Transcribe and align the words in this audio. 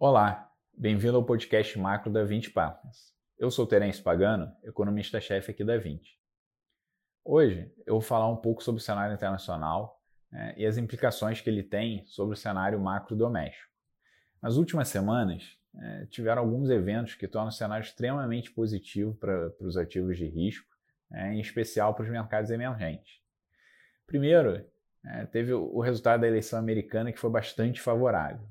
Olá, 0.00 0.48
bem-vindo 0.72 1.16
ao 1.16 1.24
podcast 1.24 1.76
macro 1.76 2.08
da 2.08 2.22
20 2.22 2.52
Partners. 2.52 3.12
Eu 3.36 3.50
sou 3.50 3.66
Terence 3.66 4.00
Pagano, 4.00 4.48
economista-chefe 4.62 5.50
aqui 5.50 5.64
da 5.64 5.76
20. 5.76 6.16
Hoje 7.24 7.72
eu 7.84 7.94
vou 7.94 8.00
falar 8.00 8.28
um 8.28 8.36
pouco 8.36 8.62
sobre 8.62 8.80
o 8.80 8.84
cenário 8.84 9.12
internacional 9.12 10.00
né, 10.30 10.54
e 10.56 10.64
as 10.64 10.78
implicações 10.78 11.40
que 11.40 11.50
ele 11.50 11.64
tem 11.64 12.06
sobre 12.06 12.34
o 12.34 12.36
cenário 12.36 12.78
macro 12.78 13.16
doméstico. 13.16 13.72
Nas 14.40 14.56
últimas 14.56 14.86
semanas, 14.86 15.58
é, 15.76 16.06
tiveram 16.06 16.42
alguns 16.42 16.70
eventos 16.70 17.16
que 17.16 17.26
tornam 17.26 17.48
o 17.48 17.52
cenário 17.52 17.82
extremamente 17.82 18.52
positivo 18.52 19.16
para 19.16 19.52
os 19.60 19.76
ativos 19.76 20.16
de 20.16 20.28
risco, 20.28 20.68
é, 21.12 21.32
em 21.32 21.40
especial 21.40 21.92
para 21.92 22.04
os 22.04 22.08
mercados 22.08 22.52
emergentes. 22.52 23.20
Primeiro, 24.06 24.64
é, 25.04 25.26
teve 25.26 25.52
o 25.52 25.80
resultado 25.80 26.20
da 26.20 26.28
eleição 26.28 26.56
americana 26.56 27.10
que 27.10 27.18
foi 27.18 27.30
bastante 27.30 27.80
favorável 27.80 28.48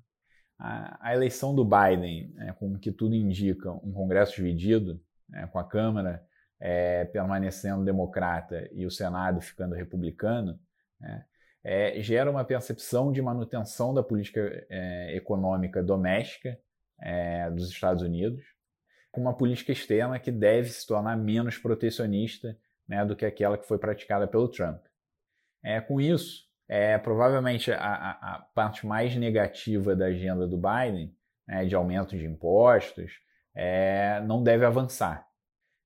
a, 0.60 1.10
a 1.10 1.14
eleição 1.14 1.54
do 1.54 1.64
Biden, 1.64 2.32
né, 2.36 2.56
como 2.60 2.80
que 2.80 2.92
tudo 2.92 3.16
indica, 3.16 3.72
um 3.72 3.92
Congresso 3.92 4.36
dividido, 4.36 5.00
né, 5.30 5.48
com 5.48 5.60
a 5.60 5.64
Câmara 5.64 6.26
é, 6.60 7.06
permanecendo 7.06 7.86
democrata 7.86 8.68
e 8.72 8.86
o 8.86 8.92
Senado 8.92 9.42
ficando 9.42 9.76
republicano, 9.76 10.60
né, 11.00 11.26
é, 11.64 12.02
gera 12.02 12.32
uma 12.32 12.46
percepção 12.46 13.12
de 13.12 13.22
manutenção 13.22 13.94
da 13.94 14.02
política 14.02 14.66
é, 14.70 15.16
econômica 15.16 15.84
doméstica 15.84 16.58
é, 17.00 17.50
dos 17.52 17.70
Estados 17.70 18.02
Unidos, 18.02 18.44
com 19.12 19.22
uma 19.22 19.36
política 19.36 19.72
externa 19.72 20.20
que 20.20 20.32
deve 20.32 20.70
se 20.70 20.88
tornar 20.88 21.18
menos 21.18 21.58
protecionista 21.58 22.58
né, 22.88 23.06
do 23.06 23.16
que 23.16 23.26
aquela 23.26 23.58
que 23.58 23.68
foi 23.68 23.78
praticada 23.78 24.28
pelo 24.28 24.48
Trump. 24.48 24.82
É, 25.64 25.82
com 25.82 26.00
isso, 26.00 26.47
é, 26.68 26.98
provavelmente 26.98 27.72
a, 27.72 27.78
a, 27.78 28.46
parte 28.54 28.86
mais 28.86 29.16
negativa 29.16 29.96
da 29.96 30.08
agenda 30.08 30.46
do 30.46 30.58
Biden, 30.58 31.16
né, 31.48 31.66
de 31.66 31.76
aumento 31.76 32.18
de 32.18 32.26
impostos, 32.26 33.14
é, 33.56 34.22
não 34.22 34.44
deve 34.44 34.66
avançar. 34.66 35.26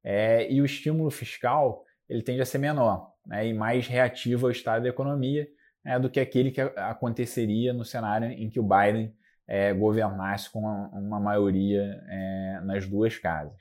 É, 0.03 0.51
e 0.51 0.61
o 0.61 0.65
estímulo 0.65 1.11
fiscal 1.11 1.85
ele 2.09 2.23
tende 2.23 2.41
a 2.41 2.45
ser 2.45 2.57
menor 2.57 3.13
né, 3.25 3.47
e 3.47 3.53
mais 3.53 3.87
reativo 3.87 4.47
ao 4.47 4.51
estado 4.51 4.83
da 4.83 4.89
economia 4.89 5.47
né, 5.85 5.99
do 5.99 6.09
que 6.09 6.19
aquele 6.19 6.51
que 6.51 6.61
aconteceria 6.61 7.73
no 7.73 7.85
cenário 7.85 8.29
em 8.29 8.49
que 8.49 8.59
o 8.59 8.67
Biden 8.67 9.15
é, 9.47 9.73
governasse 9.73 10.49
com 10.49 10.59
uma, 10.59 10.87
uma 10.89 11.19
maioria 11.19 12.01
é, 12.07 12.61
nas 12.63 12.87
duas 12.87 13.17
casas. 13.17 13.59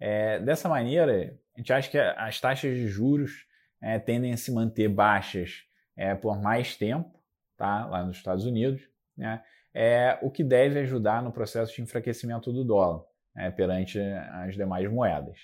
É, 0.00 0.38
dessa 0.40 0.68
maneira, 0.68 1.36
a 1.54 1.58
gente 1.58 1.72
acha 1.72 1.90
que 1.90 1.98
as 1.98 2.40
taxas 2.40 2.74
de 2.74 2.86
juros 2.86 3.46
é, 3.82 3.98
tendem 3.98 4.32
a 4.32 4.36
se 4.36 4.52
manter 4.52 4.88
baixas 4.88 5.67
é, 5.98 6.14
por 6.14 6.40
mais 6.40 6.76
tempo, 6.76 7.10
tá? 7.56 7.84
lá 7.86 8.04
nos 8.04 8.16
Estados 8.16 8.46
Unidos, 8.46 8.80
né? 9.16 9.42
é, 9.74 10.16
o 10.22 10.30
que 10.30 10.44
deve 10.44 10.78
ajudar 10.78 11.22
no 11.22 11.32
processo 11.32 11.74
de 11.74 11.82
enfraquecimento 11.82 12.52
do 12.52 12.64
dólar 12.64 13.02
né? 13.34 13.50
perante 13.50 14.00
as 14.00 14.54
demais 14.54 14.88
moedas. 14.90 15.36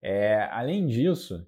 É, 0.00 0.48
além 0.52 0.86
disso, 0.86 1.44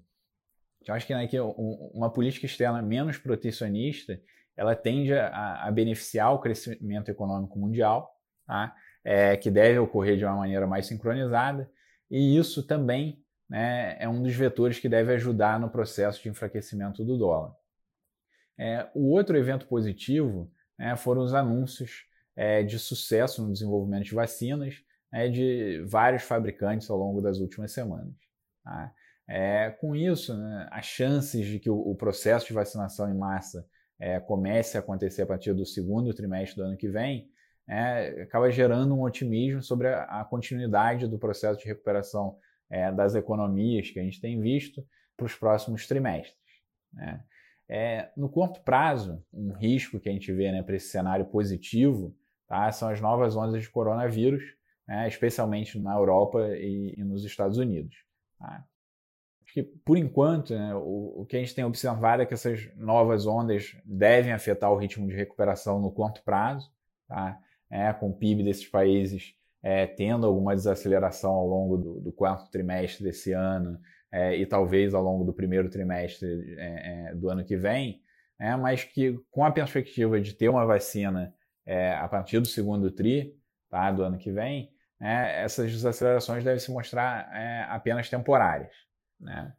eu 0.85 0.93
acho 0.93 1.07
que, 1.07 1.13
né, 1.13 1.25
que 1.27 1.39
uma 1.39 2.11
política 2.11 2.45
externa 2.45 2.81
menos 2.81 3.17
protecionista 3.17 4.19
ela 4.57 4.75
tende 4.75 5.13
a, 5.13 5.63
a 5.63 5.71
beneficiar 5.71 6.33
o 6.33 6.39
crescimento 6.39 7.09
econômico 7.09 7.57
mundial, 7.57 8.13
tá? 8.45 8.75
é, 9.03 9.37
que 9.37 9.49
deve 9.49 9.79
ocorrer 9.79 10.17
de 10.17 10.25
uma 10.25 10.35
maneira 10.35 10.67
mais 10.67 10.87
sincronizada, 10.87 11.71
e 12.09 12.37
isso 12.37 12.67
também 12.67 13.23
né, 13.49 13.95
é 13.97 14.09
um 14.09 14.21
dos 14.21 14.35
vetores 14.35 14.77
que 14.77 14.89
deve 14.89 15.13
ajudar 15.13 15.57
no 15.57 15.69
processo 15.69 16.21
de 16.21 16.27
enfraquecimento 16.27 17.05
do 17.05 17.17
dólar. 17.17 17.55
É, 18.61 18.87
o 18.93 19.09
outro 19.09 19.35
evento 19.35 19.65
positivo 19.65 20.51
né, 20.77 20.95
foram 20.95 21.23
os 21.23 21.33
anúncios 21.33 22.05
é, 22.35 22.61
de 22.61 22.77
sucesso 22.77 23.43
no 23.43 23.51
desenvolvimento 23.51 24.03
de 24.03 24.13
vacinas 24.13 24.83
né, 25.11 25.29
de 25.29 25.83
vários 25.87 26.21
fabricantes 26.21 26.87
ao 26.87 26.95
longo 26.95 27.19
das 27.21 27.39
últimas 27.39 27.71
semanas. 27.71 28.13
Tá? 28.63 28.93
É, 29.27 29.71
com 29.71 29.95
isso, 29.95 30.37
né, 30.37 30.67
as 30.69 30.85
chances 30.85 31.47
de 31.47 31.57
que 31.57 31.71
o, 31.71 31.75
o, 31.75 31.95
processo 31.95 32.45
de 32.45 32.53
vacinação 32.53 33.09
em 33.09 33.17
massa 33.17 33.67
é, 33.99 34.19
comece 34.19 34.77
a 34.77 34.79
acontecer 34.79 35.23
a 35.23 35.25
partir 35.25 35.55
do 35.55 35.65
segundo 35.65 36.13
trimestre 36.13 36.57
do 36.57 36.67
ano 36.67 36.77
que 36.77 36.87
vem 36.87 37.31
é, 37.67 38.21
acaba 38.21 38.51
gerando 38.51 38.93
um 38.93 39.01
otimismo 39.01 39.63
sobre 39.63 39.87
a, 39.87 40.03
a 40.03 40.23
continuidade 40.23 41.07
do 41.07 41.17
processo 41.17 41.59
de 41.59 41.65
recuperação 41.65 42.37
é, 42.69 42.91
das 42.91 43.15
economias 43.15 43.89
que 43.89 43.99
a 43.99 44.03
gente 44.03 44.21
tem 44.21 44.39
visto 44.39 44.85
para 45.17 45.25
os 45.25 45.33
próximos 45.33 45.87
trimestres. 45.87 46.37
Né? 46.93 47.23
É, 47.69 48.11
no 48.17 48.29
curto 48.29 48.61
prazo, 48.61 49.23
um 49.33 49.53
risco 49.53 49.99
que 49.99 50.09
a 50.09 50.11
gente 50.11 50.31
vê 50.31 50.51
né, 50.51 50.61
para 50.61 50.75
esse 50.75 50.87
cenário 50.87 51.25
positivo 51.25 52.15
tá, 52.47 52.71
são 52.71 52.89
as 52.89 52.99
novas 52.99 53.35
ondas 53.35 53.61
de 53.61 53.69
coronavírus, 53.69 54.43
né, 54.87 55.07
especialmente 55.07 55.79
na 55.79 55.93
Europa 55.93 56.49
e, 56.57 56.95
e 56.97 57.03
nos 57.03 57.23
Estados 57.23 57.57
Unidos. 57.57 57.95
Tá? 58.37 58.65
Acho 59.43 59.53
que, 59.53 59.63
por 59.63 59.97
enquanto, 59.97 60.53
né, 60.53 60.75
o, 60.75 61.21
o, 61.21 61.25
que 61.25 61.37
a 61.37 61.39
gente 61.39 61.55
tem 61.55 61.63
observado 61.63 62.21
é 62.21 62.25
que 62.25 62.33
essas 62.33 62.69
novas 62.75 63.25
ondas 63.25 63.75
devem 63.85 64.33
afetar 64.33 64.71
o 64.71 64.77
ritmo 64.77 65.07
de 65.07 65.15
recuperação 65.15 65.79
no 65.79 65.91
curto 65.91 66.21
prazo, 66.23 66.69
tá? 67.07 67.39
é, 67.69 67.93
com 67.93 68.09
o 68.09 68.13
PIB 68.13 68.43
desses 68.43 68.67
países 68.67 69.33
é, 69.63 69.85
tendo 69.85 70.25
alguma 70.25 70.55
desaceleração 70.55 71.31
ao 71.31 71.47
longo 71.47 71.77
do, 71.77 71.99
do 72.01 72.11
quarto 72.11 72.49
trimestre 72.49 73.03
desse 73.03 73.31
ano, 73.31 73.79
é, 74.11 74.35
e 74.35 74.45
talvez 74.45 74.93
ao 74.93 75.01
longo 75.01 75.23
do 75.23 75.33
primeiro 75.33 75.69
trimestre 75.69 76.55
é, 76.57 77.09
é, 77.09 77.15
do 77.15 77.29
ano 77.29 77.45
que 77.45 77.55
vem, 77.55 78.01
né, 78.37 78.55
mas 78.57 78.83
que 78.83 79.17
com 79.31 79.45
a 79.45 79.51
perspectiva 79.51 80.19
de 80.19 80.33
ter 80.33 80.49
uma 80.49 80.65
vacina 80.65 81.33
é, 81.65 81.93
a 81.93 82.07
partir 82.07 82.39
do 82.39 82.47
segundo 82.47 82.91
TRI 82.91 83.33
tá, 83.69 83.91
do 83.91 84.03
ano 84.03 84.17
que 84.17 84.31
vem, 84.31 84.69
né, 84.99 85.41
essas 85.41 85.71
desacelerações 85.71 86.43
devem 86.43 86.59
se 86.59 86.71
mostrar 86.71 87.31
é, 87.33 87.63
apenas 87.69 88.09
temporárias. 88.09 88.73
Né? 89.19 89.53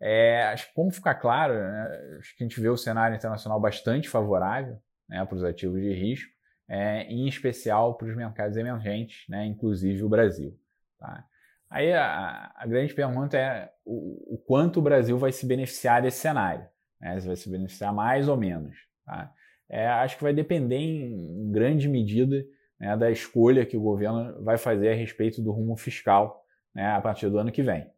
É, 0.00 0.42
acho 0.48 0.68
que 0.68 0.74
como 0.74 0.90
ficar 0.90 1.14
claro, 1.14 1.54
né, 1.54 2.18
acho 2.18 2.36
que 2.36 2.44
a 2.44 2.46
gente 2.46 2.60
vê 2.60 2.68
o 2.68 2.76
cenário 2.76 3.16
internacional 3.16 3.58
bastante 3.58 4.08
favorável 4.08 4.78
né, 5.08 5.24
para 5.24 5.36
os 5.36 5.44
ativos 5.44 5.80
de 5.80 5.92
risco, 5.92 6.32
em 7.08 7.28
especial 7.28 7.94
para 7.94 8.08
os 8.08 8.16
mercados 8.16 8.56
emergentes, 8.56 9.24
né, 9.28 9.44
inclusive 9.46 10.02
o 10.02 10.08
Brasil. 10.08 10.58
Tá? 10.98 11.24
Aí 11.74 11.92
a, 11.92 12.52
a 12.54 12.66
grande 12.68 12.94
pergunta 12.94 13.36
é 13.36 13.68
o, 13.84 14.34
o, 14.34 14.38
quanto 14.38 14.78
o 14.78 14.82
Brasil 14.82 15.18
vai 15.18 15.32
se 15.32 15.44
beneficiar 15.44 16.00
desse 16.00 16.18
cenário. 16.18 16.64
Né? 17.00 17.18
Se 17.18 17.26
vai 17.26 17.34
se 17.34 17.50
beneficiar 17.50 17.92
mais 17.92 18.28
ou 18.28 18.36
menos. 18.36 18.76
Tá? 19.04 19.32
É, 19.68 19.88
acho 19.88 20.16
que 20.16 20.22
vai 20.22 20.32
depender 20.32 20.76
em, 20.76 21.50
grande 21.50 21.88
medida 21.88 22.46
né, 22.78 22.96
da 22.96 23.10
escolha 23.10 23.66
que 23.66 23.76
o 23.76 23.80
governo 23.80 24.40
vai 24.44 24.56
fazer 24.56 24.90
a 24.90 24.94
respeito 24.94 25.42
do 25.42 25.50
rumo 25.50 25.76
fiscal 25.76 26.46
né, 26.72 26.92
a 26.92 27.00
partir 27.00 27.28
do 27.28 27.38
ano 27.38 27.50
que 27.50 27.60
vem. 27.60 27.90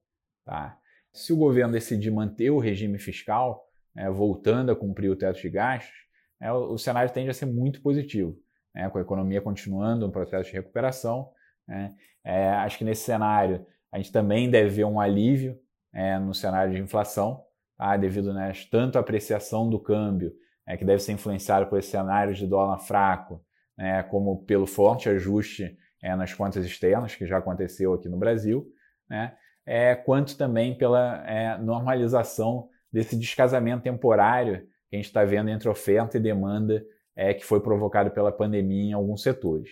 Tá? 0.43 0.79
Se 1.13 1.35
o 1.35 1.37
governo 1.37 1.75
decidir 1.75 2.11
manter 2.11 2.49
o 2.49 2.59
regime 2.59 2.99
fiscal, 2.99 3.69
né, 3.95 4.09
voltando 4.09 4.73
a 4.73 4.77
cumprir 4.77 5.11
o 5.11 5.17
teto 5.17 5.39
de 5.39 5.51
gastos, 5.51 5.93
né, 6.41 6.51
o, 6.51 6.73
o, 6.73 6.79
cenário 6.79 7.13
tende 7.13 7.29
a 7.29 7.35
ser 7.35 7.45
muito 7.45 7.83
positivo, 7.83 8.39
né, 8.75 8.89
com 8.89 8.97
a 8.97 9.03
economia 9.03 9.43
continuando 9.43 10.07
um 10.07 10.11
processo 10.11 10.49
de 10.49 10.57
recuperação 10.57 11.31
né? 11.67 11.95
É, 12.25 12.51
acho 12.51 12.79
que 12.79 12.85
nesse 12.85 13.05
cenário 13.05 13.65
a 13.93 13.99
gente 13.99 14.13
também 14.13 14.51
deve 14.51 14.69
ver 14.69 14.85
um 14.85 15.01
alívio 15.01 15.59
é, 15.95 16.19
no 16.19 16.35
cenário 16.35 16.75
de 16.75 16.81
inflação, 16.81 17.43
tá? 17.77 17.97
devido 17.97 18.35
né, 18.35 18.53
tanto 18.71 18.97
à 18.97 19.01
apreciação 19.01 19.71
do 19.71 19.79
câmbio, 19.79 20.33
é, 20.67 20.77
que 20.77 20.85
deve 20.85 21.01
ser 21.03 21.13
influenciado 21.13 21.67
por 21.67 21.79
esse 21.79 21.91
cenário 21.91 22.35
de 22.35 22.47
dólar 22.47 22.79
fraco, 22.79 23.43
né, 23.79 24.03
como 24.05 24.45
pelo 24.45 24.67
forte 24.67 25.09
ajuste 25.09 25.77
é, 26.03 26.15
nas 26.17 26.35
contas 26.35 26.65
externas, 26.65 27.15
que 27.15 27.27
já 27.27 27.39
aconteceu 27.39 27.95
aqui 27.95 28.09
no 28.09 28.19
Brasil, 28.19 28.67
né, 29.09 29.37
é, 29.65 29.95
quanto 29.95 30.37
também 30.37 30.77
pela 30.77 31.25
é, 31.27 31.57
normalização 31.59 32.69
desse 32.93 33.17
descasamento 33.17 33.83
temporário 33.83 34.67
que 34.89 34.97
a 34.97 34.97
gente 34.97 35.07
está 35.07 35.25
vendo 35.25 35.51
entre 35.51 35.69
oferta 35.69 36.17
e 36.17 36.21
demanda 36.21 36.85
é, 37.15 37.33
que 37.33 37.45
foi 37.45 37.61
provocado 37.61 38.11
pela 38.11 38.31
pandemia 38.31 38.91
em 38.91 38.93
alguns 38.93 39.23
setores. 39.23 39.71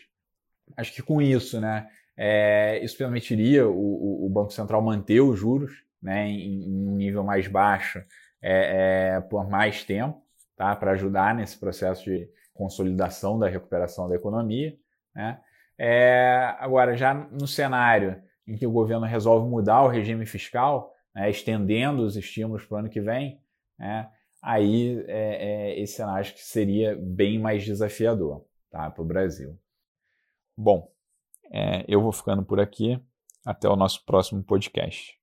Acho 0.76 0.92
que 0.92 1.02
com 1.02 1.20
isso, 1.20 1.60
né, 1.60 1.88
é, 2.16 2.82
isso 2.82 2.96
permitiria 2.96 3.68
o, 3.68 4.26
o, 4.26 4.28
Banco 4.28 4.52
Central 4.52 4.80
manter 4.82 5.20
os 5.20 5.38
juros 5.38 5.72
né, 6.00 6.28
em, 6.28 6.68
em 6.68 6.88
um 6.88 6.96
nível 6.96 7.24
mais 7.24 7.46
baixo 7.48 8.02
é, 8.40 9.16
é, 9.16 9.20
por 9.20 9.48
mais 9.48 9.84
tempo, 9.84 10.22
tá, 10.56 10.74
para 10.76 10.92
ajudar 10.92 11.34
nesse 11.34 11.58
processo 11.58 12.04
de 12.04 12.28
consolidação 12.52 13.38
da 13.38 13.48
recuperação 13.48 14.08
da 14.08 14.14
economia. 14.14 14.76
Né. 15.14 15.40
É, 15.78 16.54
agora, 16.58 16.96
já 16.96 17.14
no 17.14 17.46
cenário 17.46 18.22
em 18.46 18.56
que 18.56 18.66
o 18.66 18.72
governo 18.72 19.06
resolve 19.06 19.48
mudar 19.48 19.82
o 19.82 19.88
regime 19.88 20.26
fiscal, 20.26 20.94
né, 21.14 21.30
estendendo 21.30 22.02
os 22.02 22.16
estímulos 22.16 22.64
para 22.64 22.76
o 22.76 22.78
ano 22.78 22.88
que 22.90 23.00
vem, 23.00 23.40
né, 23.78 24.08
aí 24.42 25.02
é, 25.08 25.72
é, 25.72 25.80
esse 25.80 25.94
cenário 25.94 26.20
acho 26.20 26.34
que 26.34 26.44
seria 26.44 26.96
bem 27.00 27.38
mais 27.38 27.64
desafiador 27.64 28.44
tá, 28.70 28.90
para 28.90 29.02
o 29.02 29.06
Brasil. 29.06 29.58
Bom, 30.56 30.90
é, 31.52 31.84
eu 31.88 32.00
vou 32.00 32.12
ficando 32.12 32.44
por 32.44 32.60
aqui. 32.60 33.00
Até 33.44 33.68
o 33.68 33.76
nosso 33.76 34.04
próximo 34.04 34.42
podcast. 34.42 35.18